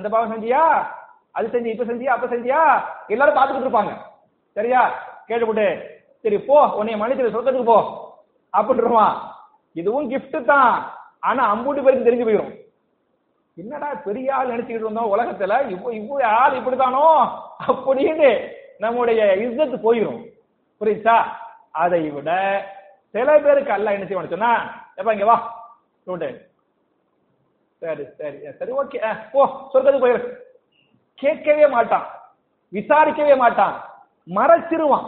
அந்த 0.00 0.08
பாவம் 0.08 0.32
செஞ்சியா? 0.34 0.62
அது 1.32 1.46
செஞ்சு 1.48 1.66
இப்ப 1.66 1.84
செஞ்சியா 1.84 2.12
அப்ப 2.16 2.26
செஞ்சியா? 2.26 2.60
எல்லாரும் 3.06 3.36
பாத்துக்கிட்டு 3.36 3.68
இருப்பாங்க 3.68 3.92
சரியா? 4.52 4.80
கேட்டுப்பட்டு 5.28 5.66
சரி 6.20 6.38
போ. 6.38 6.56
உன்னைய 6.78 6.96
மன்னிச்சு 7.00 7.34
சொர்க்கத்துக்கு 7.34 7.64
போ. 7.64 7.80
அப்படின்றான் 8.54 9.14
இதுவும் 9.72 10.10
கிஃப்ட் 10.10 10.44
தான். 10.44 10.72
ஆனா 11.20 11.42
அம்பூட்டி 11.54 11.82
பேருக்கு 11.82 12.08
தெரிஞ்சு 12.08 12.26
போயிடும் 12.26 12.52
என்னடா 13.56 13.88
பெரிய 14.04 14.34
ஆள் 14.34 14.50
நினைச்சுக்கிட்டு 14.50 14.86
இருந்தோம் 14.86 15.12
உலகத்துல? 15.14 15.54
இப்போ 15.70 15.88
இவ்வளவு 15.92 16.34
ஆள் 16.40 16.58
இப்படித்தானோ? 16.58 17.04
அப்படின்னு 17.68 18.30
நம்முடைய 18.78 19.22
இஸ்ஸத்து 19.44 19.78
போயிடும் 19.86 20.20
புரியுதா? 20.80 21.16
அதை 21.70 22.10
விட 22.10 22.30
சில 23.14 23.38
பேருக்கு 23.38 23.72
அல்ல 23.72 23.92
என்ன 23.92 24.04
செய்வான்னு 24.04 24.34
சொன்னா 24.34 24.52
எப்ப 24.94 25.12
இங்க 25.12 25.24
வா. 25.24 25.38
சொல்லிட்டு 26.06 26.49
சரி 27.82 28.04
சரி. 28.18 28.38
சரி 28.58 28.72
ஓகே 28.72 28.98
ஓ 29.32 29.44
சொர்க்கத்துக்கு 29.72 30.04
போயிரு. 30.04 30.20
கேட்கவே 31.14 31.66
மாட்டான். 31.66 32.06
விசாரிக்கவே 32.72 33.36
மாட்டான். 33.36 33.74
மறைச்சிருவான். 34.28 35.06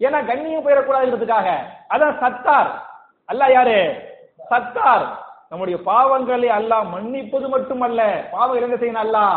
ஏன்னா 0.00 0.26
கண்ணியம் 0.26 0.64
போயிடக்கூடாதுங்கிறதுக்காக. 0.66 1.48
அதான் 1.88 2.18
சத்தார். 2.18 2.70
அல்ல 3.24 3.52
யாரு? 3.52 3.76
சத்தார். 4.50 5.04
நம்முடைய 5.50 5.78
பாவங்களை 5.86 6.48
அல்லாஹ் 6.48 6.90
மன்னிப்பது 6.92 7.48
மட்டுமல்ல. 7.48 8.28
பாவங்கள் 8.30 8.62
என்ன 8.62 8.76
செய்யணும் 8.76 9.04
அல்லாஹ்? 9.06 9.36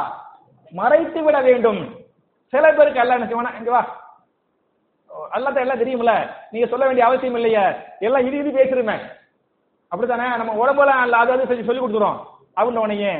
மறைத்து 0.71 1.23
விட 1.23 1.41
வேண்டும். 1.41 1.81
சில 2.53 2.73
பேருக்கு 2.73 2.99
அல்ல 2.99 3.13
என்ன 3.13 3.25
செய்வானா 3.25 3.57
இங்க 3.57 3.71
வா. 3.71 3.83
அல்லாத 5.31 5.59
எல்லாம் 5.59 5.79
தெரியுமில்ல 5.79 6.13
நீங்க 6.51 6.67
சொல்ல 6.67 6.85
வேண்டிய 6.85 7.05
அவசியம் 7.05 7.35
இல்லையே. 7.35 7.65
எல்லாம் 7.99 8.25
இது 8.27 8.37
இது 8.37 8.51
பேசுறமே 8.51 8.97
அப்படித்தானே? 9.91 10.37
நம்ம 10.37 10.65
உடம்புல 10.65 10.93
அல்ல 11.03 11.17
அதாவது 11.17 11.43
செஞ்சு 11.43 11.65
சொல்லி 11.65 11.81
கொடுத்துறோம் 11.81 12.17
அப்படின்னு 12.57 12.83
உடனே 12.85 13.13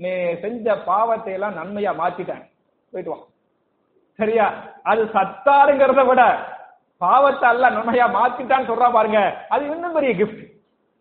நீ 0.00 0.10
செஞ்ச 0.42 0.76
பாவத்தை 0.90 1.32
எல்லாம் 1.32 1.56
நன்மையா 1.56 1.92
மாத்திட்டேன். 2.00 2.44
போயிட்டு 2.92 3.10
வா. 3.10 3.18
சரியா? 4.18 4.46
அது 4.82 5.02
சத்தாருங்கிறத 5.14 6.02
விட 6.06 6.22
பாவத்தை 7.00 7.48
அல்ல 7.48 7.70
நன்மையா 7.70 8.06
மாத்திட்டான்னு 8.18 8.70
சொல்றா 8.70 8.88
பாருங்க. 8.92 9.20
அது 9.48 9.64
இன்னும் 9.64 9.96
பெரிய 9.96 10.12
கிஃப்ட் 10.20 10.44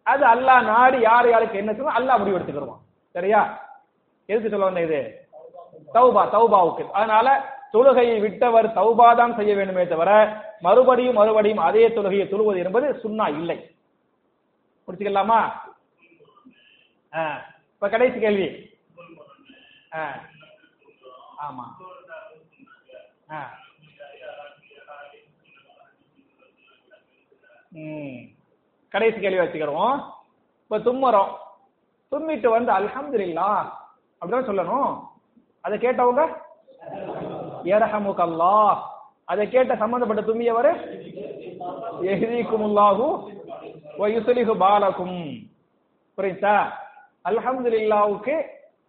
அது 0.05 0.23
அல்லா 0.33 0.55
நாடு 0.71 0.97
யார் 1.01 1.27
யாருக்கு 1.29 1.61
என்ன 1.61 1.71
சொல்லும் 1.73 1.97
அல்லா 1.99 2.17
முடிவு 2.19 2.37
எடுத்துக்கிடுவான் 2.37 2.83
சரியா? 3.15 3.41
எதுக்கு 4.29 4.49
சொல்ல 4.49 4.65
வந்த 4.65 4.81
இது? 4.81 4.99
தௌபா 5.95 6.23
தௌபாவுக்கு. 6.35 6.83
அதனால 6.91 7.27
தொழுகையை 7.73 8.17
விட்டவர் 8.21 8.67
தௌபா 8.77 9.07
தான் 9.15 9.35
செய்ய 9.35 9.55
வேண்டுமே 9.55 9.83
தவிர 9.87 10.11
மறுபடியும் 10.61 11.17
மறுபடியும் 11.19 11.63
அதே 11.67 11.87
தொழுகையை 11.87 12.25
தொழுவது 12.29 12.59
என்பது 12.65 12.87
சுன்னா 13.03 13.25
இல்லை. 13.39 13.57
முடிச்சுக்கலாமா 14.87 15.39
ஆ, 17.17 17.45
இப்ப 17.73 17.89
கடைசி 17.89 18.19
கேள்வி. 18.19 18.69
ஆ, 19.93 20.19
ஆமா. 21.37 21.85
ஆ. 23.31 23.53
ம். 27.69 28.15
கடைசி 28.89 29.19
கேள்வி 29.19 29.37
வச்சுக்கிறோம். 29.37 30.11
இப்ப 30.63 30.79
தும்முறோம் 30.79 31.37
தும்மிட்டு 32.11 32.47
வந்து 32.47 32.71
அல்ஹம்துலில்லாஹ் 32.71 33.69
அப்படிதான் 34.21 34.47
சொல்லணும். 34.47 35.07
அதை 35.61 35.77
கேட்டவங்க? 35.77 36.37
யர்ஹமுகல்லாஹ் 37.63 38.81
அதை 39.25 39.49
கேட்ட 39.49 39.75
சம்பந்தப்பட்ட 39.75 40.31
தும்மியவர் 40.31 40.75
யஹ்திகுமுல்லாஹு 42.01 43.35
வ 43.99 44.55
பாலகும். 44.57 45.51
புரியுதா? 46.17 46.71
அல்ஹம்துலில்லாஹ்வுக்கு 47.27 48.35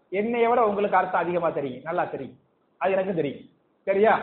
என்னைய 0.09 0.49
விட 0.49 0.67
உங்களுக்கு 0.67 0.97
அர்த்தம் 0.97 1.21
அதிகமா 1.21 1.51
தெரியும். 1.51 1.83
நல்லா 1.83 2.05
தெரியும். 2.05 2.37
அது 2.79 2.93
எனக்கு 2.93 3.15
தெரியும். 3.15 3.49
சரியா? 3.85 4.19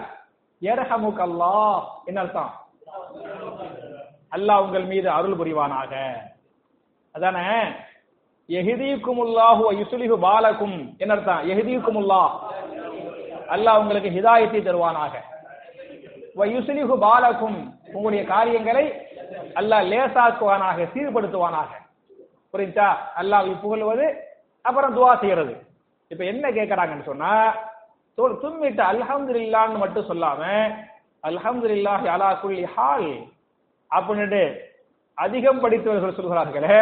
யர்ஹமுகல்லாஹ் 0.61 1.83
என்ன 2.05 2.21
அர்த்தம்? 2.21 2.51
அல்லாஹ் 4.31 4.61
உங்கள் 4.61 4.85
மீது 4.85 5.09
அருள் 5.09 5.37
புரிவானாக. 5.37 5.93
அதானே? 7.11 7.71
எஹிதீக்குமுல்லாஹு 8.49 9.63
யுசுலிஹு 9.81 10.15
பாலக்கும் 10.19 10.95
என்ன 10.97 11.13
அர்த்தம்? 11.13 11.49
எஹிதீக்குமுல்லாஹ். 11.49 12.31
அல்லாஹ் 13.47 13.79
உங்களுக்கு 13.79 14.09
ஹிதாயத்தை 14.09 14.59
தருவானாக. 14.61 15.13
வ 16.35 16.45
யுஸ்லிஹு 16.55 16.95
பாலக்கும் 16.99 17.57
உங்களுடைய 17.93 18.25
காரியங்களை 18.25 18.85
அல்லாஹ் 19.55 19.87
லேசாக்குவானாக 19.91 20.87
சீர்படுத்துவானாக. 20.93 21.71
புரிஞ்சா 22.55 22.89
அல்லாஹ் 23.21 23.53
புகழ்வது 23.61 24.07
அப்புறம் 24.65 24.95
துவா 24.97 25.13
செய்யறது. 25.21 25.53
இப்ப 26.11 26.23
என்ன 26.31 26.45
கேட்கறாங்கன்னு 26.57 27.09
சொன்னா 27.11 27.31
தும்மிட்டு 28.17 28.41
தும்மிட்டு 28.43 28.83
அல்ஹம்துலில்லாஹ்னு 28.91 29.81
மட்டும் 29.83 30.09
சொல்லாம 30.11 30.41
அல்ஹம்துலில்லாஹி 31.29 32.07
அலா 32.13 32.29
குல்லி 32.41 32.65
ஹால் 32.75 33.09
அப்படின்ட்டு 33.91 34.43
அதிகம் 35.17 35.61
படித்தவர்கள் 35.63 36.17
சொல்கிறார்களே 36.17 36.77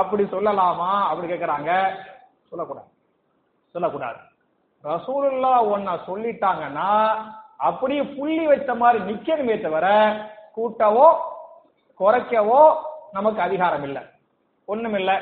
அப்படி 0.00 0.22
சொல்லலாமா? 0.32 0.90
அப்படி 1.10 1.26
கேட்கறாங்க 1.28 1.70
சொல்லக்கூடாது. 2.50 2.88
சொல்லக்கூடாது. 3.74 4.20
ரசூலுல்லா 4.84 5.52
ஒன்ன 5.72 5.96
சொல்லிட்டாங்கன்னா 6.08 6.88
அப்படியே 7.68 8.02
புள்ளி 8.16 8.44
வைத்த 8.50 8.72
மாதிரி 8.82 8.98
நிக்கணுமே 9.10 9.56
தவிர 9.64 9.86
கூட்டவோ 10.56 11.08
குறைக்கவோ 12.00 12.62
நமக்கு 13.16 13.40
அதிகாரம் 13.48 13.84
இல்லை. 13.88 14.02
ஒண்ணும் 14.72 14.98
இல்லை 15.00 15.16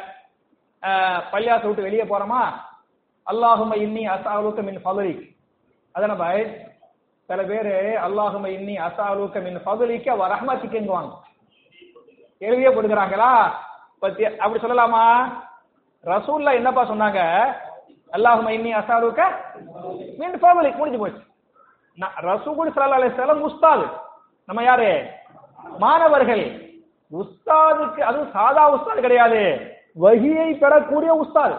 பள்ளியாசை 1.32 1.65
விட்டு 1.67 1.86
வெளியே 1.86 2.04
போறோமா? 2.06 2.43
அல்லாஹும 3.26 3.76
இன்னி 3.84 4.02
அசாலுக்க 4.15 4.60
மின் 4.69 4.82
ஃபதலிக் 4.84 5.25
அதான 5.95 6.15
பாய் 6.21 6.43
சில 7.28 7.41
பேரு 7.50 7.75
அல்லாஹும 8.06 8.49
இன்னி 8.56 8.75
அசாலுக்க 8.86 9.43
மின் 9.47 9.58
ஃபதலிக்க 9.65 10.17
வ 10.21 10.28
ரஹ்மத்திக்குங்குவாங்க 10.34 11.13
கேள்வியே 12.43 12.71
போட்டுக்கிறாங்களா 12.73 13.32
பத்தி 14.02 14.23
அப்படி 14.43 14.60
சொல்லலாமா? 14.60 15.04
ரசூல்லா 16.04 16.52
என்னப்பா 16.58 16.82
சொன்னாங்க? 16.91 17.21
அல்லாஹும 18.13 18.52
இன்னி 18.58 18.71
அசாலுக்க 18.80 19.21
மின் 20.21 20.39
ஃபதலிக் 20.43 20.78
முடிஞ்சு 20.80 21.00
போச்சு. 21.02 21.21
நான் 21.99 22.17
ரசூல் 22.28 22.73
ஸல்லல்லாஹு 22.75 23.00
அலைஹி 23.00 23.13
வஸல்லம் 23.15 23.84
நம்ம 24.49 24.63
யாரு? 24.65 24.91
மாணவர்கள். 25.84 26.45
உஸ்தாதுக்கு 27.13 28.01
அதுவும் 28.01 28.31
சாதா 28.31 28.75
உஸ்தாது 28.75 29.01
கிடையாது. 29.01 29.61
வகியை 30.03 30.59
பெறக்கூடிய 30.59 31.25
உஸ்தாது. 31.25 31.59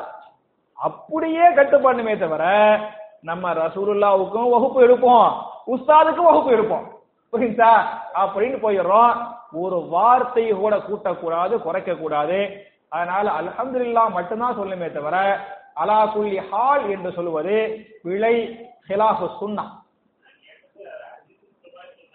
அப்படியே 0.74 1.50
கட்டுப்பாடுமே 1.50 2.20
தவிர 2.20 2.78
நம்ம 3.22 3.54
ரசூலுல்லாவுக்கும் 3.54 4.50
வகுப்பு 4.50 4.88
எடுப்போம். 4.88 5.34
உஸ்தாதுக்கும் 5.68 6.24
வகுப்பு 6.24 6.52
எடுப்போம். 6.52 6.88
புரியுதா? 7.32 7.82
அப்படின்னு 8.16 8.58
போயிடுறோம். 8.58 9.40
ஒரு 9.52 9.76
வார்த்தையை 9.76 10.52
கூட 10.52 10.76
கூட்டக்கூடாது 10.76 11.62
குறைக்க 11.62 11.94
கூடாது 11.94 12.66
அதனால 12.90 13.32
அலமதுல்லா 13.32 14.10
மட்டும்தான் 14.10 14.60
சொல்லுமே 14.60 14.92
தவிர 14.92 15.38
அலா 15.74 16.06
குல்லி 16.06 16.40
ஹால் 16.40 16.90
என்று 16.90 17.12
சொல்லுவது 17.12 17.86
விளை 18.04 18.66
ஹிலாஃபு 18.88 19.30
சுன்னா. 19.42 19.64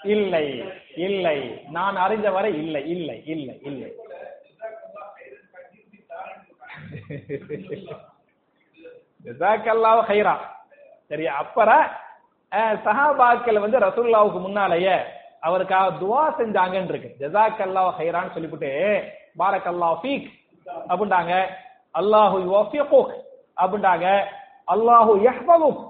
இல்லை 0.07 0.45
இல்லை. 1.07 1.37
நான் 1.69 1.97
அறிந்தவரை 2.05 2.51
இல்லை 2.63 2.83
இல்லை 2.95 3.17
இல்லை 3.35 3.57
இல்லை. 3.69 3.89
ஜஸாக்கல்லாஹு 9.25 10.03
ஹைரா 10.11 10.35
சரியா? 11.11 11.33
அப்புறம் 11.43 11.85
சஹாபாக்கள் 12.85 13.65
வந்து 13.65 13.79
ரசூல்லாவுக்கு 13.85 14.41
முன்னாலேயே 14.45 14.97
அவருக்காக 15.43 15.87
துவா 16.01 16.23
செஞ்சாங்கன்னு 16.39 16.93
இருக்கு 16.93 17.11
ஜஸாக்கல்லாஹு 17.23 17.91
ஹைரான்னு 17.99 18.35
சொல்லிவிட்டு 18.37 18.71
பாரக்கல்லாஹு 19.41 19.99
ஃபீக் 20.03 20.29
அப்படின்ட்டாங்க 20.91 21.35
அல்லாஹு 21.95 22.37
யுவஃபிகுக் 22.47 23.13
அப்படின்டாங்க 23.57 24.07
அல்லாஹு 24.69 25.13
யஹ்ஃபதுக் 25.27 25.83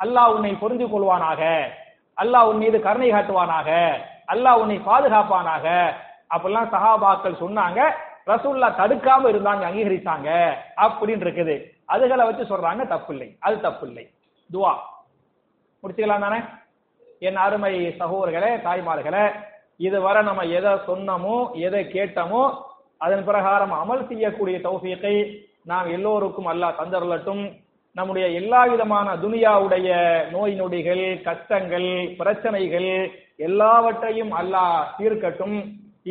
அல்லாஹ் 0.00 0.32
உன்னை 0.34 0.52
புரிந்து 0.62 0.86
கொள்வானாக 0.86 1.42
அல்லாஹ் 2.18 2.48
உன் 2.50 2.62
மீது 2.64 2.78
கருணை 2.86 3.08
காட்டுவானாக 3.12 3.68
அல்லாஹ் 4.32 4.60
உன்னை 4.62 4.76
பாதுகாப்பானாக. 4.90 5.66
அப்படிலாம் 6.34 6.72
சஹாபாக்கள் 6.74 7.40
சொன்னாங்க. 7.42 7.80
ரசூல்லா 8.30 8.68
தடுக்காம 8.80 9.28
இருந்தாங்க 9.32 9.62
அங்கீகரித்தாங்க 9.68 10.28
அப்படின்னு 10.84 11.24
இருக்குது. 11.26 11.56
அதுகளை 11.94 12.24
வச்சு 12.26 12.44
சொல்றாங்க 12.52 12.82
தப்பில்லை. 12.92 13.28
அது 13.46 13.56
தப்பு 13.66 13.84
இல்லை 13.88 14.04
துவா. 14.50 14.72
முடிச்சுக்கலாம் 15.82 16.24
தானே? 16.26 16.38
என் 17.26 17.38
அருமை 17.46 17.72
சகோதரர்களே 18.00 18.52
தாய்மார்களே 18.66 19.24
இதுவரை 19.86 20.20
நம்ம 20.28 20.42
எதை 20.58 20.72
சொன்னமோ 20.88 21.36
எதை 21.66 21.82
கேட்டமோ 21.94 22.42
அதன் 23.04 23.24
பிரகாரம் 23.28 23.74
அமல் 23.82 24.08
செய்யக்கூடிய 24.10 24.56
தௌஃபீக்கை 24.66 25.14
நாம் 25.70 25.88
எல்லோருக்கும் 25.96 26.48
அல்லாஹ் 26.52 26.78
தந்தருளட்டும் 26.80 27.42
நம்முடைய 27.96 28.26
எல்லா 28.38 28.60
விதமான 28.70 29.08
துனியாவுடைய 29.24 29.88
நோய் 30.34 30.54
நொடிகள் 30.60 31.02
கஷ்டங்கள் 31.26 31.90
பிரச்சனைகள் 32.20 32.88
எல்லாவற்றையும் 33.46 34.32
அல்லாஹ் 34.40 34.78
தீர்க்கட்டும். 34.98 35.58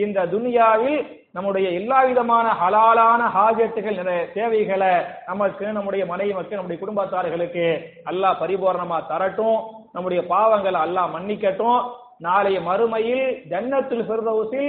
இந்த 0.04 0.20
துனியாவில் 0.34 1.00
நம்முடைய 1.38 1.68
எல்லா 1.80 2.00
விதமான 2.10 2.48
ஹலாலான 2.62 3.22
ஹாஜட்டுகள் 3.36 3.98
நிறைய 4.00 4.22
தேவைகளை 4.38 4.94
நமக்கு 5.30 5.66
நம்முடைய 5.78 6.04
மனைவி 6.12 6.34
மக்கள் 6.38 6.60
நம்முடைய 6.60 6.80
குடும்பத்தார்களுக்கு 6.84 7.66
அல்லாஹ் 8.12 8.40
பரிபூரணமா 8.44 9.00
தரட்டும். 9.12 9.60
நம்முடைய 9.96 10.24
பாவங்களை 10.32 10.80
அல்லாஹ் 10.86 11.14
மன்னிக்கட்டும். 11.16 11.82
நாளைய 12.28 12.58
மறுமையில் 12.70 13.26
ஜன்னத்தில் 13.52 14.08
சிறுதவுசி 14.10 14.64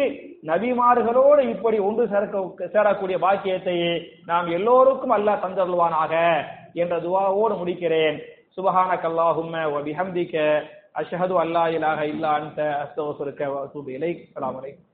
நபிமார்களோடு 0.50 1.42
இப்படி 1.54 1.78
ஒன்று 1.88 2.04
சேர்க்க 2.12 2.72
சேரக்கூடிய 2.74 3.16
பாக்கியத்தை 3.26 3.78
நாம் 4.32 4.48
எல்லோருக்கும் 4.58 5.16
அல்லாஹ் 5.18 5.42
தந்தருள்வானாக. 5.46 6.14
என்ற 6.74 7.00
துவாவோடு 7.00 7.54
முடிக்கிறேன். 7.54 8.16
சுபஹான 8.56 8.90
அல்லாஹும்ம 9.08 9.54
வ 9.74 9.78
பிஹம்திக 9.88 10.34
அஷ்ஹது 10.94 11.34
அல்லா 11.42 11.62
இலாஹ 11.76 12.00
இல்லா 12.02 12.32
அன்த. 12.34 12.60
அஸ்தக்ஃபிருக்க 12.82 13.42
வ 13.52 13.56
அத்தூபு 13.64 13.90
இலைக். 13.98 14.20
அஸ்ஸலாமு 14.26 14.58
அலைக்கும். 14.60 14.93